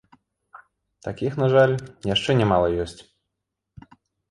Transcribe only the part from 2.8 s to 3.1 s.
ёсць.